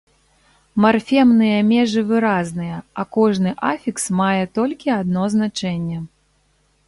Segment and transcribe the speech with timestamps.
[0.83, 5.99] Марфемныя межы выразныя, а кожны афікс мае толькі адно значэнне.